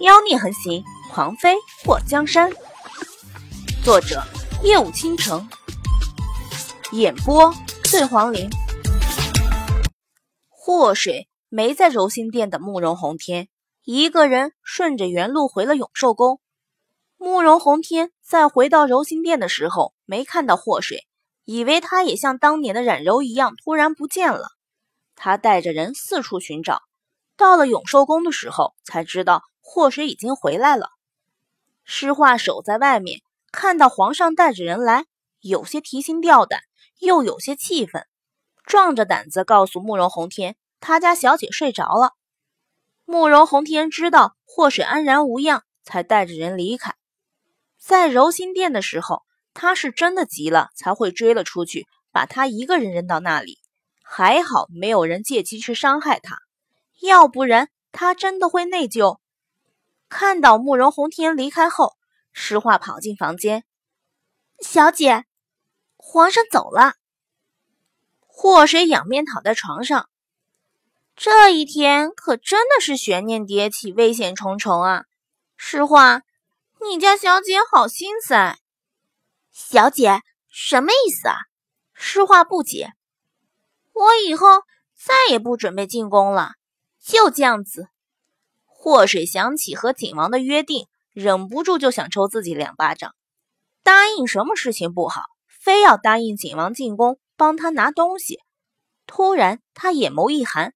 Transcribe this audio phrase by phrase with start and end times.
[0.00, 0.82] 妖孽横行，
[1.12, 2.50] 狂妃过江山。
[3.84, 4.20] 作者：
[4.64, 5.48] 夜舞倾城，
[6.90, 7.54] 演播：
[7.84, 8.50] 醉黄林。
[10.48, 13.48] 祸水没在柔心殿等慕容洪天，
[13.84, 16.40] 一个人顺着原路回了永寿宫。
[17.16, 21.06] 慕容洪天在回到柔心殿的时候，没看到祸水，
[21.44, 24.48] 以为他也像当年的冉柔一样突然不见了。
[25.14, 26.80] 他带着人四处寻找，
[27.36, 29.42] 到了永寿宫的时候，才知道。
[29.66, 30.90] 祸水已经回来了，
[31.84, 35.06] 诗画守在外面，看到皇上带着人来，
[35.40, 36.60] 有些提心吊胆，
[37.00, 38.06] 又有些气愤，
[38.66, 42.12] 壮着胆子告诉慕容红天，他家小姐睡着了。
[43.06, 46.94] 慕容红天知道祸水安然无恙，才带着人离开。
[47.78, 49.22] 在柔心殿的时候，
[49.54, 53.58] 他是真的急了，才会追了出去，把他一个人扔到那里。
[54.02, 56.36] 还好没有人借机去伤害他，
[57.00, 59.18] 要不然他真的会内疚。
[60.16, 61.96] 看到慕容洪天离开后，
[62.32, 63.64] 诗画跑进房间
[64.62, 65.24] ：“小姐，
[65.96, 66.94] 皇上走了。”
[68.28, 70.08] 祸水仰面躺在床上。
[71.16, 75.04] 这一天可真的是悬念迭起，危险重重啊！
[75.56, 76.22] 诗画，
[76.80, 78.60] 你家小姐好心塞。
[79.50, 81.38] 小姐什么意思啊？
[81.92, 82.92] 诗画不解。
[83.92, 84.62] 我以后
[84.94, 86.52] 再也不准备进宫了，
[87.02, 87.88] 就这样子。
[88.84, 93.14] 祸水想起和景王的约定，忍不住就想抽自己两巴掌。
[93.82, 98.40] 答应什么事情不好，非要答应景王进宫帮他拿东西。
[99.06, 100.74] 突然，他眼眸一寒，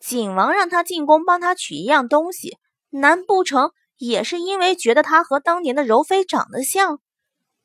[0.00, 2.56] 景王让他进宫帮他取一样东西，
[2.88, 7.00] 难不成也是因为觉得他和当年的柔妃长得像？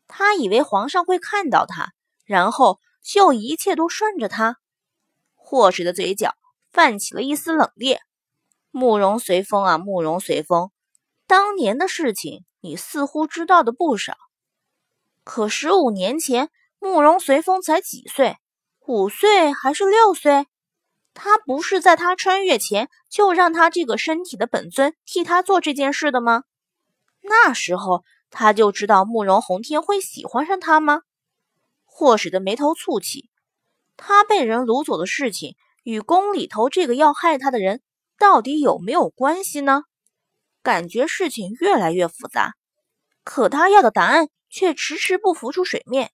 [0.06, 1.94] 他以为皇上会看到他，
[2.26, 4.58] 然后就一切都顺着他。
[5.34, 6.36] 祸水的嘴角
[6.74, 8.00] 泛起了一丝冷冽。
[8.72, 10.72] 慕容随风啊，慕容随风，
[11.28, 14.16] 当年的事情你似乎知道的不少。
[15.24, 18.38] 可十五年前，慕容随风才几岁？
[18.88, 20.48] 五岁还是六岁？
[21.14, 26.44] 他不是在他穿越前就让他这个身体的本尊替他做这件事的吗？
[27.22, 31.02] 那时候他就知道慕容洪天会喜欢上他吗？
[31.84, 33.30] 霍使的眉头蹙起，
[33.98, 37.82] 他被人掳走的事情与宫里头这个要害他的人。
[38.22, 39.86] 到底有没有关系呢？
[40.62, 42.54] 感觉事情越来越复杂，
[43.24, 46.12] 可他要的答案却迟迟不浮出水面。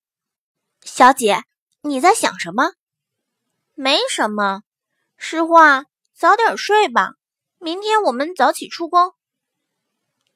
[0.81, 1.43] 小姐，
[1.81, 2.71] 你在想什么？
[3.73, 4.61] 没什么。
[5.17, 7.15] 诗画，早点睡吧，
[7.59, 9.13] 明天我们早起出宫。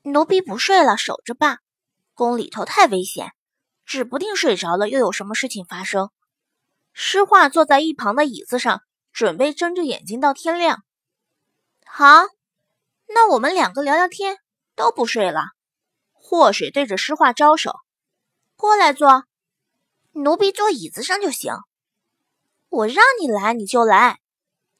[0.01, 1.59] 奴婢不睡了，守着吧。
[2.13, 3.31] 宫里头太危险，
[3.85, 6.09] 指不定睡着了又有什么事情发生。
[6.91, 8.81] 诗画坐在一旁的椅子上，
[9.13, 10.83] 准备睁着眼睛到天亮。
[11.93, 12.23] 好，
[13.07, 14.37] 那我们两个聊聊天，
[14.77, 15.47] 都不睡了。
[16.13, 17.73] 祸水对着诗画招手，
[18.55, 19.25] 过来坐。
[20.13, 21.53] 奴婢坐椅子上就行。
[22.69, 24.21] 我让你来你就来。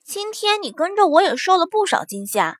[0.06, 2.60] 今天你跟着我也受了不少惊吓，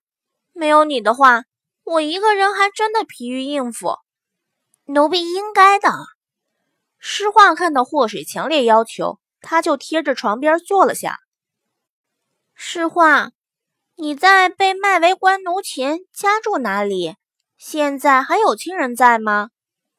[0.52, 1.46] 没有你的话，
[1.86, 3.96] 我一个人还真的疲于应付。
[4.84, 5.90] 奴婢应该的。
[7.00, 11.20] 诗画看到祸水强烈要求，他就贴着床边坐了下。
[12.54, 13.32] 诗画。
[14.02, 17.18] 你在被卖为官奴前家住哪里？
[17.56, 19.52] 现在还有亲人在吗？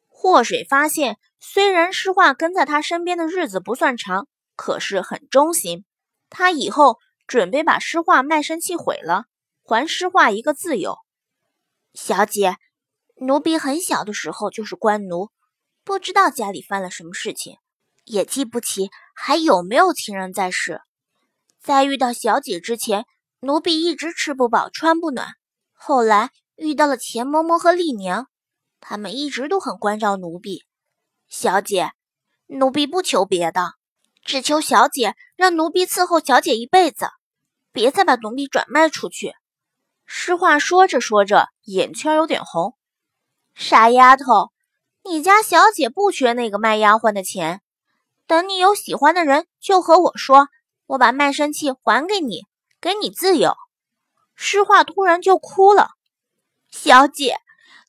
[0.09, 4.27] 祸水发现，虽然诗画跟在他身边的日子不算长，
[4.57, 5.85] 可是很忠心。
[6.29, 6.99] 他以后
[7.29, 9.27] 准备把诗画卖身契毁了，
[9.62, 10.97] 还诗画一个自由。
[11.95, 12.57] 小姐，
[13.21, 15.29] 奴婢很小的时候就是官奴，
[15.85, 17.59] 不知道家里犯了什么事情，
[18.07, 20.81] 也记不起还有没有亲人在世。
[21.61, 23.07] 在遇到小姐之前。
[23.45, 25.35] 奴婢一直吃不饱穿不暖，
[25.73, 28.29] 后来遇到了钱嬷嬷和丽娘，
[28.79, 30.63] 他们一直都很关照奴婢。
[31.29, 31.91] 小姐，
[32.47, 33.73] 奴婢不求别的，
[34.23, 37.09] 只求小姐让奴婢伺候小姐一辈子，
[37.73, 39.33] 别再把奴婢转卖出去。
[40.06, 42.77] 诗画说着说着，眼圈有点红。
[43.56, 44.53] 傻丫头，
[45.03, 47.61] 你家小姐不缺那个卖丫鬟的钱，
[48.29, 50.47] 等你有喜欢的人，就和我说，
[50.87, 52.47] 我把卖身契还给你。
[52.82, 53.55] 给你自由，
[54.34, 55.90] 诗画突然就哭了。
[56.69, 57.37] 小姐，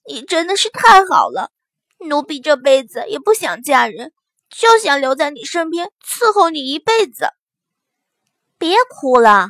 [0.07, 1.50] 你真的是太好了，
[1.98, 4.13] 奴婢这辈子也不想嫁人，
[4.51, 7.31] 就想留在你身边伺候你一辈子。
[8.60, 9.50] 别哭了，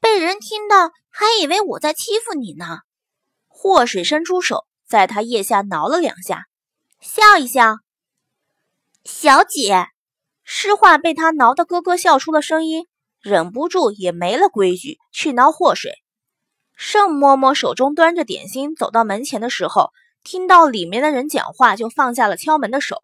[0.00, 2.80] 被人听到还以为我在欺负你呢。
[3.48, 6.44] 祸水伸出手，在他腋下挠了两下，
[7.00, 7.78] 笑一笑。
[9.04, 9.86] 小姐，
[10.44, 12.86] 诗画被他挠得咯咯笑出了声音。
[13.22, 15.92] 忍不住也没了规矩，去挠祸水。
[16.74, 19.92] 盛嬷嬷手中端着点心，走到门前的时候，
[20.24, 23.02] 听到里面的人讲话，就放下了敲门的手，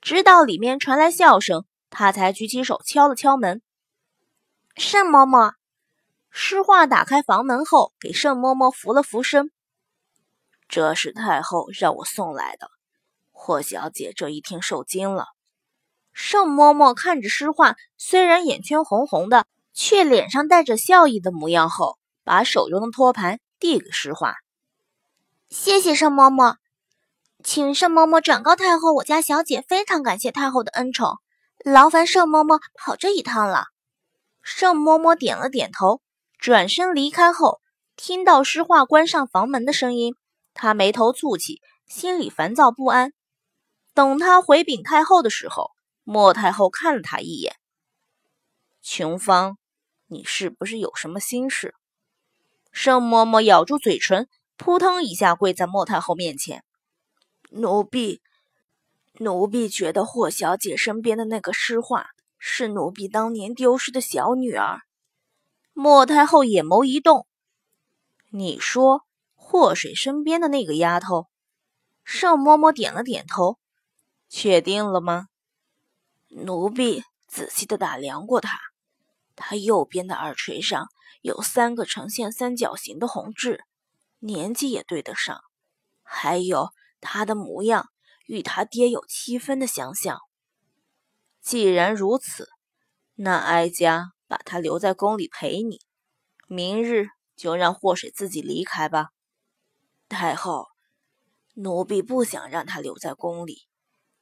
[0.00, 3.62] 直到里面传来笑声，她才举起手敲了敲门。
[4.74, 5.52] 盛嬷嬷，
[6.30, 9.52] 诗画打开房门后，给盛嬷嬷扶了扶身。
[10.68, 12.70] 这是太后让我送来的，
[13.30, 15.31] 霍小姐这一听受惊了。
[16.12, 24.34] 盛嬷嬷看着诗画，虽然眼圈红红的，却脸上带着笑意的模样后，把手中的托盘递给诗画
[25.48, 26.56] ：“谢谢盛嬷嬷，
[27.42, 31.18] 请盛嬷嬷转告太后，我家小姐非常感谢太后的恩宠，
[31.64, 33.66] 劳烦盛嬷嬷跑这一趟了。”
[34.42, 36.02] 盛嬷嬷点了点头，
[36.38, 37.60] 转身离开后，
[37.96, 40.14] 听到诗画关上房门的声音。
[40.54, 43.12] 她眉头蹙起，心里烦躁不安。
[43.94, 45.71] 等他回禀太后的时候，
[46.04, 47.56] 莫太后看了他一眼
[48.82, 49.58] ：“琼芳，
[50.06, 51.74] 你是不是有什么心事？”
[52.72, 56.64] 盛嬷嬷咬住嘴唇，扑腾一下跪在莫太后面前
[57.50, 58.22] ：“奴婢，
[59.14, 62.06] 奴婢觉得霍小姐身边的那个诗画
[62.38, 64.80] 是奴婢当年丢失的小女儿。”
[65.74, 67.26] 莫太后眼眸一动
[68.30, 69.04] ：“你说？”
[69.44, 71.26] 祸水身边的那个丫头，
[72.04, 73.58] 盛嬷嬷点了点头，
[74.30, 75.28] 确定了吗？
[76.34, 78.58] 奴婢仔细的打量过他，
[79.36, 80.88] 他右边的耳垂上
[81.20, 83.64] 有三个呈现三角形的红痣，
[84.18, 85.42] 年纪也对得上，
[86.02, 86.70] 还有
[87.00, 87.90] 他的模样
[88.26, 90.20] 与他爹有七分的相像。
[91.40, 92.48] 既然如此，
[93.14, 95.80] 那哀家把他留在宫里陪你，
[96.46, 99.10] 明日就让祸水自己离开吧。
[100.08, 100.68] 太后，
[101.54, 103.66] 奴婢不想让他留在宫里。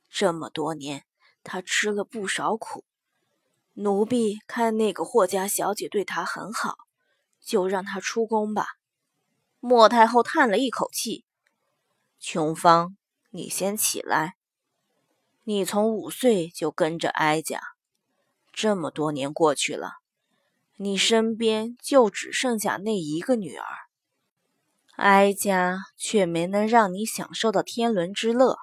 [0.08, 1.04] 这么多年，
[1.42, 2.84] 他吃了不少苦。
[3.74, 6.76] 奴婢看那个霍家小姐对他很好，
[7.40, 8.66] 就让他出宫吧。
[9.60, 11.24] 莫太后叹了一口气
[12.18, 12.96] ：“琼芳，
[13.30, 14.36] 你先起来。
[15.44, 17.60] 你从五岁就跟着哀家，
[18.52, 19.98] 这么多年过去了，
[20.76, 23.64] 你身边就只剩下那一个女儿。”
[24.96, 28.58] 哀家却没能让你享受到天伦之乐，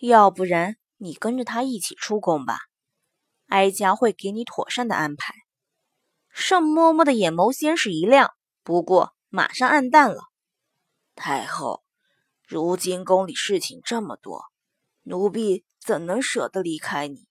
[0.00, 2.58] 要不然你跟着他一起出宫吧，
[3.46, 5.34] 哀家会给你妥善的安排。
[6.28, 10.24] 盛嬷嬷的眼眸先是一亮，不过马上暗淡了。
[11.14, 11.82] 太后，
[12.46, 14.44] 如今宫里事情这么多，
[15.02, 17.26] 奴婢怎能舍得离开你？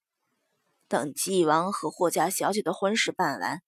[0.87, 3.61] 等纪王和霍家小姐的婚事办完，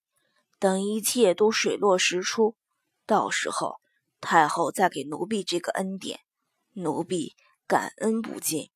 [0.58, 2.56] 等一切都水落石出，
[3.06, 3.80] 到时候。
[4.22, 6.20] 太后再给奴婢这个恩典，
[6.74, 7.34] 奴婢
[7.66, 8.70] 感恩不尽。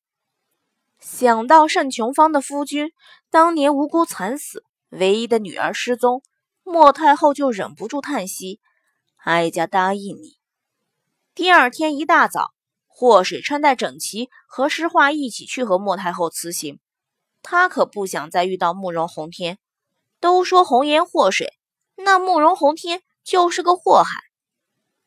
[1.05, 2.91] 想到盛琼芳的夫君
[3.29, 6.23] 当年无辜惨死，唯一的女儿失踪，
[6.63, 8.59] 莫太后就忍不住叹息
[9.23, 10.39] ：“哀家答应你。”
[11.35, 12.55] 第二天一大早，
[12.87, 16.79] 祸水穿戴整齐，和诗画一起去和莫太后辞行。
[17.43, 19.59] 他可不想再遇到慕容洪天。
[20.19, 21.53] 都说红颜祸水，
[21.97, 24.21] 那慕容洪天就是个祸害。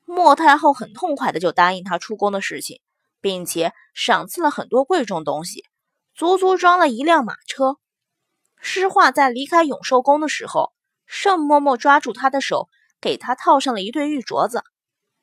[0.05, 2.81] 莫太后很痛快的就答应他出宫的事情，
[3.21, 5.65] 并且赏赐了很多贵重东西，
[6.19, 7.77] 足足装了一辆马车。
[8.61, 10.73] 诗画在离开永寿宫的时候，
[11.07, 12.69] 盛嬷嬷抓住他的手，
[13.01, 14.65] 给他套上了一对玉镯子。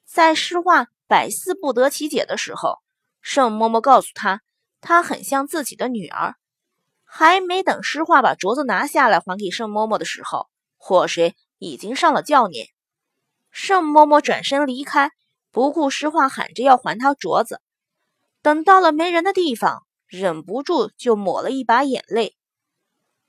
[0.06, 2.78] 在诗画百思不得其解的时候，
[3.22, 4.40] 盛嬷嬷告诉他，
[4.80, 6.36] 她很像自己的女儿。
[7.04, 10.48] 还没等诗画把镯子拿下来还给盛嬷嬷的时候，
[10.78, 12.70] 祸水已经上了轿辇。
[13.52, 15.12] 盛嬷嬷转身离开，
[15.52, 17.60] 不顾诗画喊着要还她镯子。
[18.42, 19.86] 等到了没人的地方，
[20.18, 22.36] 忍不住就抹了一把眼泪。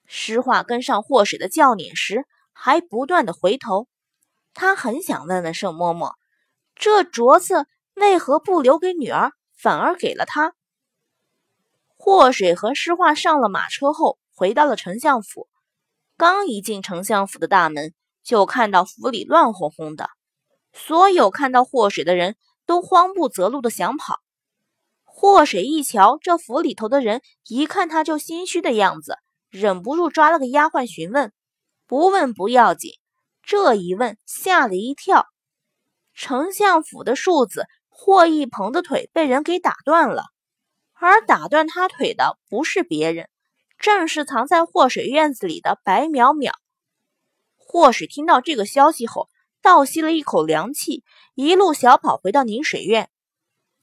[0.07, 3.89] 诗画跟上祸水的轿辇时，还不断的回头。
[4.55, 6.15] 他很想问问盛嬷嬷，
[6.75, 10.55] 这镯子为何不留给女儿，反而给了他？
[11.97, 15.49] 祸水和诗画上了马车后，回到了丞相府。
[16.17, 20.09] 刚一进丞相府的大门，就看到府里乱哄哄的。
[20.73, 24.21] 所有看到祸水的人都慌不择路的想跑。
[25.19, 29.17] 祸水一瞧这府里头的人，一看他就心虚的样子，
[29.49, 31.33] 忍不住抓了个丫鬟询问。
[31.87, 32.93] 不问不要紧，
[33.43, 35.27] 这一问吓了一跳。
[36.13, 40.25] 丞相府的庶子霍一鹏的腿被人给打断了，
[40.93, 43.31] 而打断他腿的不是别人，
[43.79, 46.53] 正是藏在祸水院子里的白淼淼。
[47.57, 49.31] 祸水听到这个消息后。
[49.63, 51.03] 倒吸了一口凉气，
[51.35, 53.11] 一路小跑回到宁水院。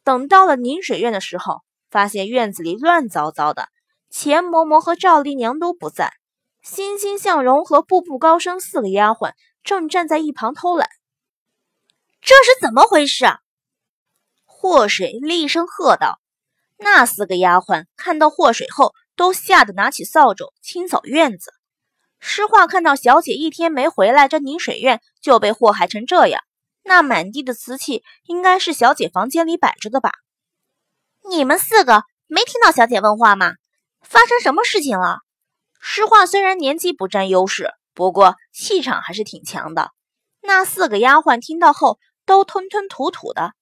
[0.03, 3.69] 等到了宁水院的时候，发现院子里乱糟糟的，
[4.09, 6.13] 钱嬷嬷和赵丽娘都不在，
[6.61, 9.33] 欣欣向荣和步步高升四个丫鬟
[9.63, 10.89] 正站在一旁偷懒。
[12.21, 13.25] 这是怎么回事？
[14.45, 16.19] 祸水厉声喝道。
[16.77, 21.53] 那四个丫鬟看到祸水后，都吓得拿起扫帚清扫院子。
[22.19, 26.41] 诗画看到小姐一天没回来，这宁水院就被祸害成这样。
[26.83, 30.11] 那满地的瓷器，应该是小姐房间里摆着的吧？
[31.29, 33.53] 你们四个没听到小姐问话吗？
[34.01, 35.19] 发生什么事情了？
[35.79, 39.91] 诗画虽然年纪不占优势，不过气场还是挺强的。
[40.41, 43.53] 那四个丫鬟听到后，都吞吞吐吐的。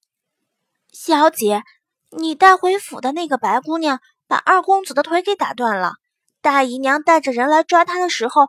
[0.91, 1.61] 小姐，
[2.09, 5.93] 你带回府的那个白姑娘，把二公子的腿给打断了。
[6.41, 8.47] 大姨娘带着人来抓她的时候，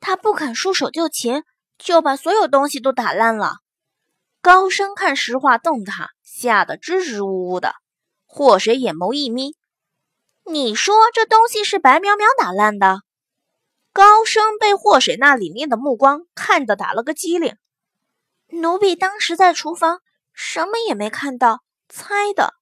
[0.00, 1.44] 她不肯束手就擒，
[1.78, 3.61] 就把所有东西都打烂了。
[4.42, 7.76] 高升看石画瞪他，吓得支支吾吾的。
[8.26, 9.54] 祸水眼眸一眯
[10.44, 13.02] ：“你说这东西是白淼淼打烂的？”
[13.94, 17.56] 高升被祸水那凛冽的目光看得打了个激灵。
[18.48, 20.00] 奴婢当时在厨房，
[20.32, 22.54] 什么也没看到，猜的。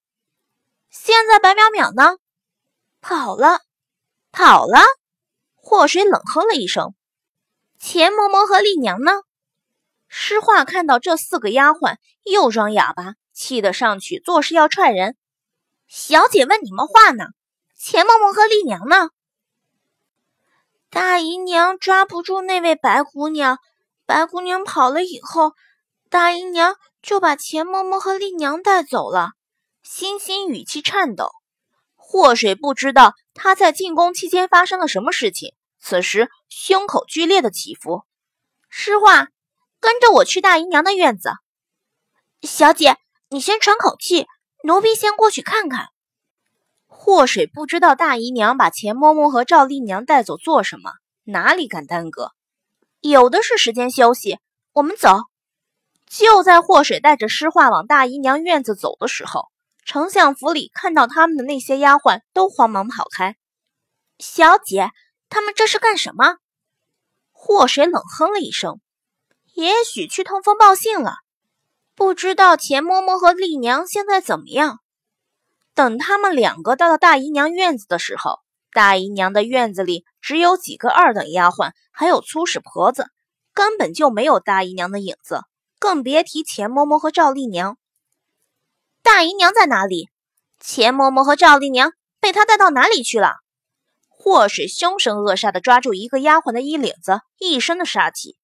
[0.90, 2.18] 现在白淼淼呢？
[3.00, 3.60] 跑了，
[4.30, 4.80] 跑了。
[5.54, 6.94] 祸水冷哼了一声
[7.80, 9.12] ：“钱嬷嬷和丽娘呢？”
[10.12, 15.17] 诗画看到这四个丫鬟又装哑巴，气得上去作势要踹人。
[15.87, 17.26] 小姐问你们话呢，
[17.79, 19.11] 钱嬷嬷和丽娘呢？
[20.90, 23.59] 大姨娘抓不住那位白姑娘，
[24.05, 25.52] 白姑娘跑了以后，
[26.09, 29.31] 大姨娘就把钱嬷嬷和丽娘带走了。
[29.85, 31.31] 欣欣语气颤抖，
[31.95, 38.02] 祸水不知道她在进宫期间发生了什么事情，此时胸口剧烈的起伏。
[38.69, 39.29] 诗画，
[39.80, 41.32] 跟着我去大姨娘的院子。
[42.42, 42.96] 小姐，
[43.28, 44.26] 你先喘口气。
[44.62, 45.88] 奴婢先过去看看。
[46.87, 50.92] 祸水不知道大姨娘把钱嬷嬷和赵丽娘带走做什么，
[51.25, 52.32] 哪里敢耽搁？
[53.00, 54.38] 有的是时间休息。
[54.72, 55.16] 我们走。
[56.06, 59.49] 就在祸水带着诗画往大姨娘院子走的时候，
[59.87, 63.37] 丞相府里看到他们的那些丫鬟都慌忙跑开。
[64.18, 64.90] 小姐，
[65.30, 66.37] 他们这是干什么？
[67.32, 68.80] 祸水冷哼了一声
[69.61, 71.17] ：“也许去通风报信了。”
[71.95, 74.79] 不知道钱嬷嬷和丽娘现在怎么样？
[75.75, 78.38] 等他们两个到了大姨娘院子的时候，
[78.73, 83.07] 大姨娘的院子里只有几个二等丫鬟，还有粗使婆子，
[83.52, 85.43] 根本就没有大姨娘的影子，
[85.79, 87.76] 更别提钱嬷嬷和赵丽娘。
[89.02, 90.09] 大姨娘在哪里？
[90.59, 93.35] 钱嬷嬷和赵丽娘被她带到哪里去了？
[94.09, 98.37] 祸水凶神恶煞地抓住一个丫鬟的衣领子，一身的杀气。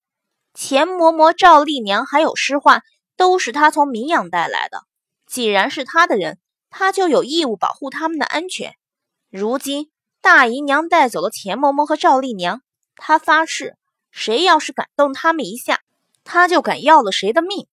[0.56, 2.82] 钱嬷嬷、赵丽娘还有诗画。
[3.18, 4.82] 都是他从明阳带来的，
[5.26, 8.74] 既然是他的人，他就有义务保护他们的安全。
[9.30, 12.60] 如今大姨娘带走了钱嬷嬷和赵丽娘，
[12.94, 13.78] 他发誓，
[14.10, 15.80] 谁要是敢动他们一下，
[16.24, 17.66] 他就敢要了谁的命。